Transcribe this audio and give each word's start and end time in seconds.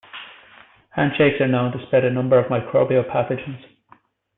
Handshakes 0.95 1.39
are 1.41 1.47
known 1.47 1.71
to 1.73 1.85
spread 1.85 2.03
a 2.03 2.09
number 2.09 2.39
of 2.39 2.47
microbial 2.49 3.07
pathogens. 3.07 3.63